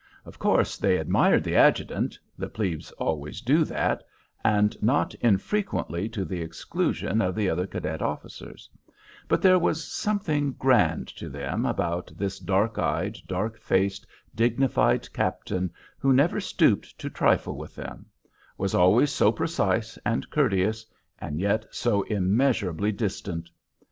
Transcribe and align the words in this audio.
Of 0.25 0.39
course 0.39 0.77
they 0.77 0.97
admired 0.97 1.43
the 1.43 1.55
adjutant, 1.55 2.17
the 2.35 2.49
plebes 2.49 2.89
always 2.93 3.39
do 3.39 3.63
that, 3.65 4.01
and 4.43 4.75
not 4.81 5.13
infrequently 5.21 6.09
to 6.09 6.25
the 6.25 6.41
exclusion 6.41 7.21
of 7.21 7.35
the 7.35 7.47
other 7.47 7.67
cadet 7.67 8.01
officers; 8.01 8.67
but 9.27 9.43
there 9.43 9.59
was 9.59 9.83
something 9.85 10.53
grand, 10.53 11.07
to 11.09 11.29
them, 11.29 11.67
about 11.67 12.11
this 12.17 12.39
dark 12.39 12.79
eyed, 12.79 13.17
dark 13.27 13.59
faced, 13.59 14.07
dignified 14.33 15.13
captain 15.13 15.69
who 15.99 16.11
never 16.11 16.41
stooped 16.41 16.97
to 16.97 17.07
trifle 17.07 17.55
with 17.55 17.75
them; 17.75 18.07
was 18.57 18.73
always 18.73 19.11
so 19.11 19.31
precise 19.31 19.99
and 20.03 20.31
courteous, 20.31 20.83
and 21.19 21.39
yet 21.39 21.63
so 21.69 22.01
immeasurably 22.07 22.91
distant. 22.91 23.51